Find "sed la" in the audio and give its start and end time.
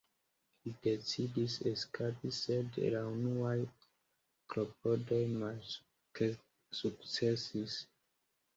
2.37-3.03